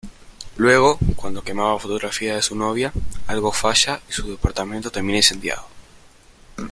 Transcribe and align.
Luego, 0.57 0.97
cuando 1.15 1.43
quemaba 1.43 1.77
fotografías 1.79 2.35
de 2.35 2.41
su 2.41 2.55
novia, 2.55 2.91
algo 3.27 3.51
falla 3.51 4.01
y 4.09 4.11
su 4.11 4.27
departamento 4.31 4.89
termina 4.89 5.17
incendiado. 5.19 5.67